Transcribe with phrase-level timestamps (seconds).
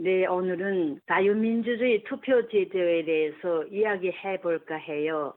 [0.00, 5.34] 네, 오늘은 자유민주주의 투표 제도에 대해서 이야기해 볼까 해요.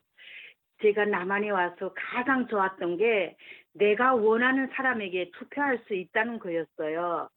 [0.83, 3.35] 제가 남한에 와서 가장 좋았던 게
[3.73, 7.27] 내가 원하는 사람에게 투표할 수 있다는 거였어요.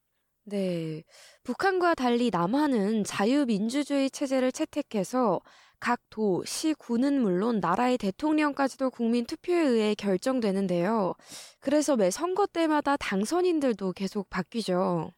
[0.45, 1.03] 네.
[1.45, 5.41] 북한과 달리 남한은 자유민주주의 체제를 채택해서
[5.81, 11.15] 각 도, 시, 구는 물론 나라의 대통령까지도 국민 투표에 의해 결정되는데요.
[11.63, 15.11] 그래서 매 선거 때마다 당선인들도 계속 바뀌죠.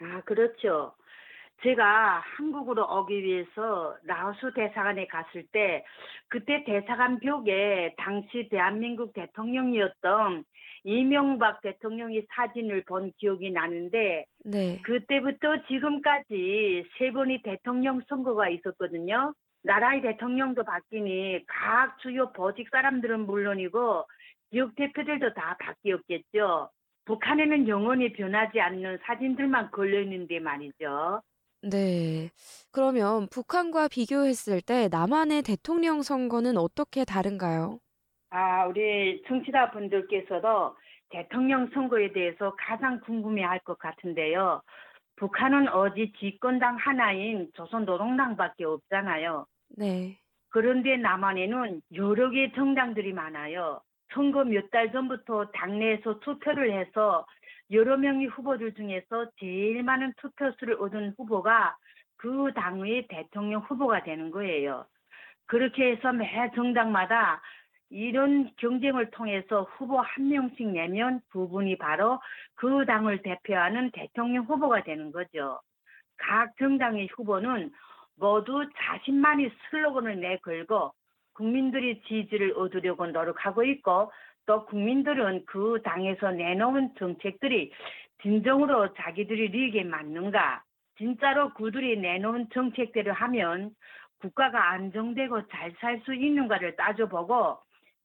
[0.00, 0.94] 아, 그렇죠.
[1.62, 5.84] 제가 한국으로 오기 위해서 라오스 대사관에 갔을 때
[6.28, 10.44] 그때 대사관 벽에 당시 대한민국 대통령이었던
[10.84, 14.80] 이명박 대통령의 사진을 본 기억이 나는데 네.
[14.82, 19.32] 그때부터 지금까지 세 번이 대통령 선거가 있었거든요.
[19.62, 24.04] 나라의 대통령도 바뀌니 각 주요 보직 사람들은 물론이고
[24.50, 26.70] 지역 대표들도 다 바뀌었겠죠.
[27.04, 31.22] 북한에는 영원히 변하지 않는 사진들만 걸려 있는데 말이죠.
[31.62, 32.30] 네.
[32.72, 37.78] 그러면 북한과 비교했을 때 남한의 대통령 선거는 어떻게 다른가요?
[38.30, 40.76] 아, 우리 청취자 분들께서도
[41.10, 44.62] 대통령 선거에 대해서 가장 궁금해 할 것 같은데요.
[45.16, 49.46] 북한은 어지 집권당 하나인 조선노동당밖에 없잖아요.
[49.76, 50.20] 네.
[50.50, 53.80] 그런데 남한에는 여러 개 정당들이 많아요.
[54.14, 57.26] 선거 몇 달 전부터 당내에서 투표를 해서
[57.70, 61.76] 여러 명의 후보들 중에서 제일 많은 투표수를 얻은 후보가
[62.16, 64.86] 그 당의 대통령 후보가 되는 거예요.
[65.46, 67.40] 그렇게 해서 매 정당마다
[67.90, 72.20] 이런 경쟁을 통해서 후보 한 명씩 내면 그분이 바로
[72.54, 75.60] 그 당을 대표하는 대통령 후보가 되는 거죠.
[76.16, 77.70] 각 정당의 후보는
[78.16, 80.92] 모두 자신만이 슬로건을 내걸고
[81.34, 84.10] 국민들이 지지를 얻으려고 노력하고 있고
[84.46, 87.72] 또 국민들은 그 당에서 내놓은 정책들이
[88.22, 90.62] 진정으로 자기들이 리익에 맞는가
[90.98, 93.74] 진짜로 그들이 내놓은 정책대로 하면
[94.20, 97.58] 국가가 안정되고 잘 살 수 있는가를 따져보고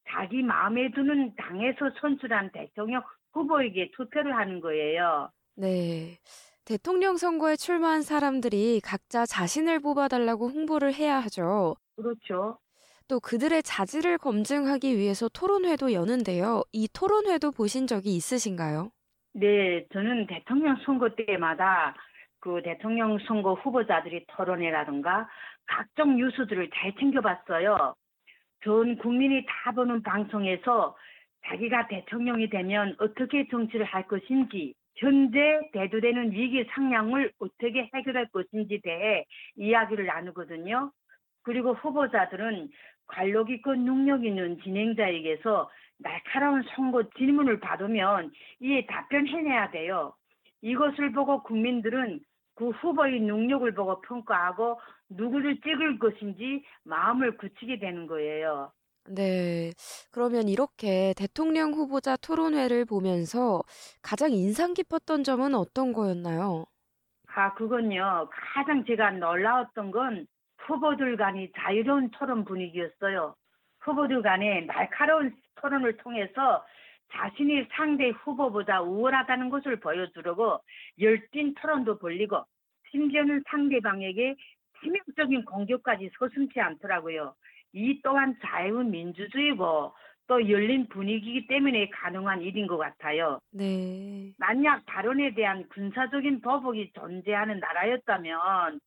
[0.09, 3.03] 자기 마음에 드는 당에서 선출한 대통령
[3.33, 5.29] 후보에게 투표를 하는 거예요.
[5.55, 6.17] 네.
[6.65, 11.75] 대통령 선거에 출마한 사람들이 각자 자신을 뽑아달라고 홍보를 해야 하죠.
[11.95, 12.59] 그렇죠.
[13.07, 16.63] 또 그들의 자질을 검증하기 위해서 토론회도 여는데요.
[16.73, 18.89] 이 토론회도 보신 적이 있으신가요?
[19.33, 21.95] 네, 저는 대통령 선거 때마다
[22.39, 25.29] 그 대통령 선거 후보자들이 토론회라든가
[25.65, 27.95] 각종 뉴스들을 잘 챙겨봤어요.
[28.63, 30.95] 전 국민이 다 보는 방송에서
[31.47, 39.23] 자기가 대통령이 되면 어떻게 정치를 할 것인지, 현재 대두되는 위기 상황을 어떻게 해결할 것인지 대해
[39.55, 40.91] 이야기를 나누거든요.
[41.43, 42.69] 그리고 후보자들은
[43.07, 45.69] 관록 있고 능력 있는 진행자에게서
[45.99, 50.13] 날카로운 선거 질문을 받으면 이에 답변해내야 돼요.
[50.61, 52.19] 이것을 보고 국민들은
[52.55, 54.79] 그 후보의 능력을 보고 평가하고
[55.09, 58.71] 누구를 찍을 것인지 마음을 굳히게 되는 거예요.
[59.09, 59.71] 네.
[60.11, 63.63] 그러면 이렇게 대통령 후보자 토론회를 보면서
[64.01, 66.65] 가장 인상 깊었던 점은 어떤 거였나요?
[67.27, 68.29] 아, 그건요.
[68.31, 70.27] 가장 제가 놀라웠던 건
[70.67, 73.35] 후보들 간이 자유로운 토론 분위기였어요.
[73.79, 76.65] 후보들 간에 날카로운 토론을 통해서
[77.13, 80.59] 자신이 상대 후보보다 우월하다는 것을 보여주려고
[80.99, 82.43] 열띤 토론도 벌리고
[82.91, 84.35] 심지어는 상대방에게
[84.81, 87.33] 치명적인 공격까지 서슴지 않더라고요.
[87.73, 89.93] 이 또한 자유민주주의고
[90.27, 93.39] 또 열린 분위기이기 때문에 가능한 일인 것 같아요.
[93.51, 94.33] 네.
[94.37, 98.79] 만약 발언에 대한 군사적인 보복이 존재하는 나라였다면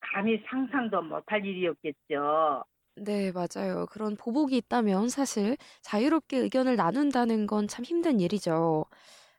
[0.00, 2.64] 감히 상상도 못할 일이었겠죠.
[2.96, 3.86] 네, 맞아요.
[3.86, 8.84] 그런 보복이 있다면 사실 자유롭게 의견을 나눈다는 건 참 힘든 일이죠.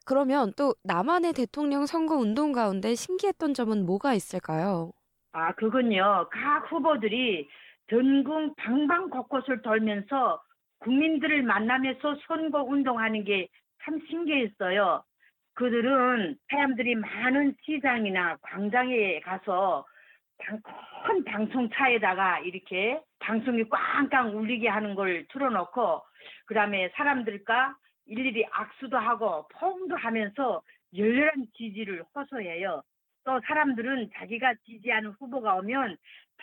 [0.05, 4.93] 그러면 또 남한의 대통령 선거 운동 가운데 신기했던 점은 뭐가 있을까요?
[5.33, 6.27] 아, 그건요.
[6.31, 7.47] 각 후보들이
[7.89, 10.41] 전국 방방 곳곳을 돌면서
[10.79, 13.47] 국민들을 만나면서 선거 운동하는 게
[13.83, 15.03] 참 신기했어요.
[15.55, 19.85] 그들은 사람들이 많은 시장이나 광장에 가서
[21.05, 26.01] 큰 방송차에다가 이렇게 방송이 꽝꽝 울리게 하는 걸 틀어놓고
[26.45, 30.61] 그 다음에 사람들과 일일이 악수도 하고 포옹도 하면서
[30.95, 32.83] 열렬한 지지를 호소해요.
[33.23, 35.97] 또 사람들은 자기가 지지하는 후보가 오면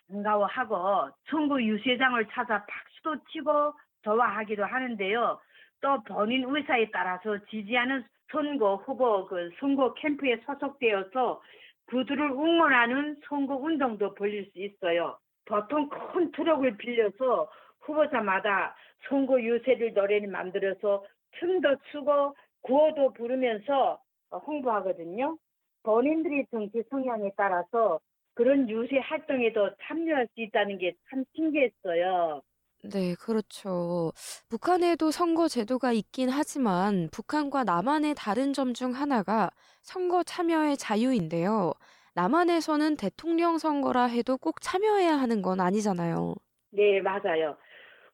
[0.09, 3.75] 반가워하고 선거 유세장을 찾아 박수도 치고
[4.05, 5.41] 좋아하기도 하는데요.
[5.81, 11.43] 또 본인 의사에 따라서 지지하는 선거 후보 그 선거 캠프에 소속되어서
[11.89, 15.19] 그들을 응원하는 선거 운동도 벌릴 수 있어요.
[15.47, 17.51] 보통 큰 트럭을 빌려서
[17.83, 18.77] 후보자마다
[19.09, 21.05] 선거 유세를 노래를 만들어서
[21.41, 24.01] 춤도 추고 구호도 부르면서
[24.33, 25.39] 홍보하거든요.
[25.85, 28.01] 본인들의 정치 성향에 따라서
[28.35, 32.43] 그런 유세 활동에도 참여할 수 있다는 게 참 신기했어요.
[32.85, 34.13] 네, 그렇죠.
[34.49, 39.51] 북한에도 선거 제도가 있긴 하지만 북한과 남한의 다른 점 중 하나가
[39.83, 41.73] 선거 참여의 자유인데요.
[42.15, 46.35] 남한에서는 대통령 선거라 해도 꼭 참여해야 하는 건 아니잖아요.
[46.71, 47.57] 네, 맞아요.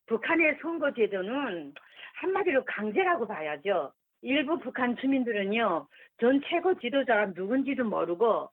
[0.07, 1.75] 북한의 선거 제도는
[2.21, 3.93] 한마디로 강제라고 봐야죠.
[4.23, 5.89] 일부 북한 주민들은요,
[6.21, 8.51] 전 최고 지도자가 누군지도 모르고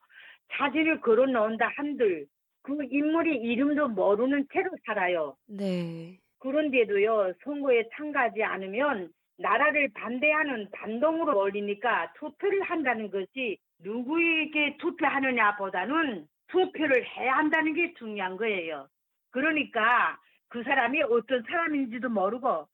[0.58, 2.28] 사진을 걸어 놓은다 한들
[2.64, 5.36] 그 인물이 이름도 모르는 채로 살아요.
[5.48, 6.18] 네.
[6.40, 17.06] 그런데도요, 선거에 참가하지 않으면 나라를 반대하는 반동으로 몰리니까 투표를 한다는 것이 누구에게 투표하느냐 보다는 투표를
[17.06, 18.88] 해야 한다는 게 중요한 거예요.
[19.32, 20.20] 그러니까
[20.50, 22.68] 그 사람이 어떤 사람인지도 모르고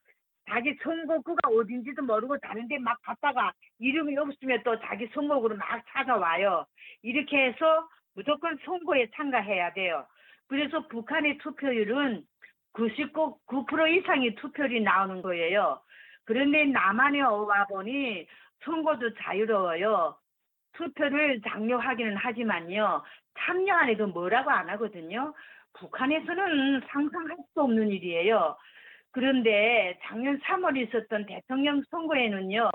[0.49, 6.65] 자기 선거구가 어딘지도 모르고 다른데 막 갔다가 이름이 없으면 또 자기 선거구로 막 찾아와요.
[7.03, 7.87] 이렇게 해서
[8.17, 10.07] 무조건 선거에 참가해야 돼요.
[10.47, 12.23] 그래서 북한의 투표율은
[12.73, 15.79] 99% 이상의 투표율이 나오는 거예요.
[16.25, 18.27] 그런데 남한에 와 보니
[18.65, 20.17] 선거도 자유로워요.
[20.73, 23.03] 투표를 장려하기는 하지만요.
[23.37, 25.35] 참여 안 해도 뭐라고 안 하거든요.
[25.73, 28.57] 북한에서는 상상할 수 없는 일이에요.
[29.11, 32.71] 그런데 작년 3월에 있었던 대통령 선거에는요.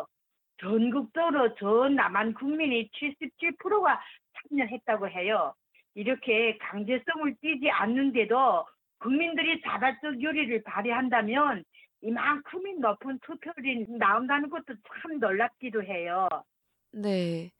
[0.58, 4.00] 전국적으로 전 남한 국민이 77%가
[4.48, 5.54] 참여했다고 해요.
[5.94, 8.66] 이렇게 강제성을 띠지 않는데도
[8.98, 11.64] 국민들이 자발적 요리를 발휘한다면
[12.02, 16.28] 이만큼이 높은 투표율이 나온다는 것도 참 놀랍기도 해요.
[16.92, 17.50] 네.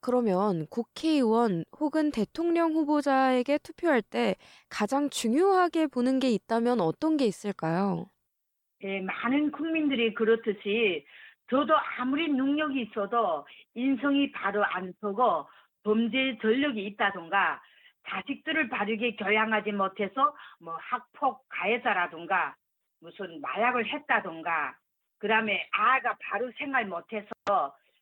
[0.00, 4.34] 그러면 국회의원 혹은 대통령 후보자에게 투표할 때
[4.70, 8.06] 가장 중요하게 보는 게 있다면 어떤 게 있을까요?
[8.82, 11.04] 예, 많은 국민들이 그렇듯이
[11.50, 15.46] 저도 아무리 능력이 있어도 인성이 바로 안 서고
[15.82, 17.60] 범죄 전력이 있다던가
[18.08, 22.56] 자식들을 바르게 교양하지 못해서 뭐 학폭 가해자라던가
[23.00, 24.74] 무슨 마약을 했다던가
[25.18, 27.28] 그다음에 아가 바로 생활 못해서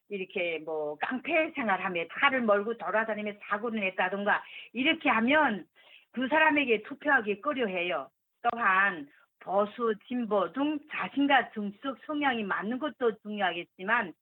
[0.08, 4.42] 이렇게 뭐 깡패 생활하며 칼을 몰고 돌아다니며 사고를 냈다던가
[4.72, 5.66] 이렇게 하면
[6.12, 8.08] 그 사람에게 투표하기 꺼려해요.
[8.42, 9.08] 또한
[9.40, 14.12] 보수, 진보 등 자신과 정치적 성향이 맞는 것도 중요하겠지만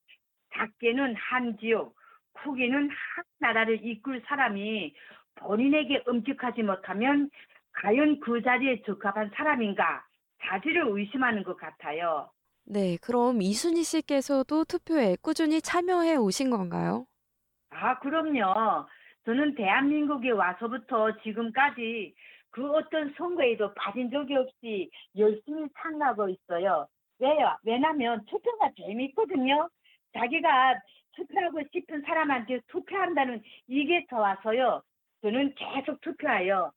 [0.54, 1.94] 작게는 한 지역,
[2.42, 4.94] 크게는 한 나라를 이끌 사람이
[5.36, 7.30] 본인에게 엄격하지 못하면
[7.72, 10.04] 과연 그 자리에 적합한 사람인가
[10.42, 12.30] 자질을 의심하는 것 같아요.
[12.64, 17.06] 네, 그럼 이순희 씨께서도 투표에 꾸준히 참여해 오신 건가요?
[17.70, 18.86] 아, 그럼요.
[19.24, 22.14] 저는 대한민국에 와서부터 지금까지
[22.50, 26.88] 그 어떤 선거에도 빠진 적이 없이 열심히 참가하고 있어요.
[27.18, 27.56] 왜요?
[27.64, 29.68] 왜냐면 투표가 재밌거든요.
[30.14, 30.74] 자기가
[31.16, 34.82] 투표하고 싶은 사람한테 투표한다는 이게 좋아서요.
[35.22, 36.72] 저는 계속 투표해요.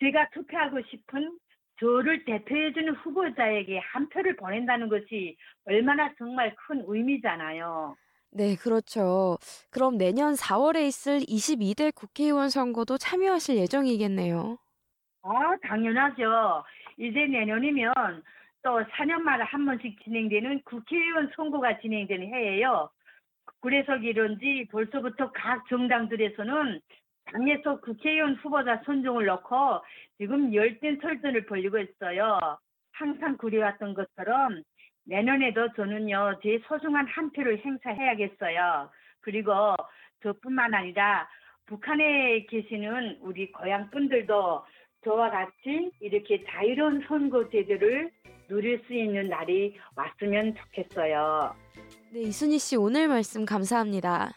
[0.00, 1.38] 제가 투표하고 싶은
[1.78, 7.96] 저를 대표해주는 후보자에게 한 표를 보낸다는 것이 얼마나 정말 큰 의미잖아요.
[8.30, 9.38] 네, 그렇죠.
[9.70, 14.58] 그럼 내년 4월에 있을 22대 국회의원 선거도 참여하실 예정이겠네요.
[15.22, 16.64] 아, 당연하죠.
[16.98, 17.92] 이제 내년이면
[18.62, 22.90] 또 4년마다 한 번씩 진행되는 국회의원 선거가 진행되는 해예요.
[23.60, 26.80] 그래서 그런지 벌써부터 각 정당들에서는
[27.26, 29.82] 당에서 국회의원 후보자 선정을 놓고
[30.18, 32.38] 지금 열띤 설전을 벌이고 있어요.
[32.92, 34.62] 항상 그래왔던 것처럼
[35.04, 38.90] 내년에도 저는요, 제 소중한 한 표를 행사해야겠어요.
[39.20, 39.52] 그리고
[40.22, 41.28] 저뿐만 아니라
[41.66, 44.64] 북한에 계시는 우리 고향 분들도
[45.04, 48.10] 저와 같이 이렇게 자유로운 선거 제도를
[48.48, 51.54] 누릴 수 있는 날이 왔으면 좋겠어요.
[52.12, 54.32] 네, 이순희 씨 오늘 말씀 감사합니다.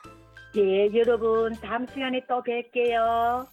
[0.58, 3.46] 예, 여러분 다음 시간에 또 뵐게요.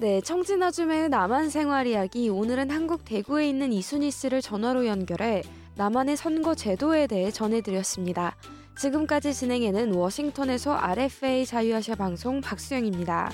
[0.00, 5.42] 네, 청진아줌의 남한 생활 이야기 오늘은 한국 대구에 있는 이순희 씨를 전화로 연결해
[5.76, 8.36] 남한의 선거 제도에 대해 전해드렸습니다.
[8.78, 13.32] 지금까지 진행에는 워싱턴에서 RFA 자유아시아 방송 박수영입니다.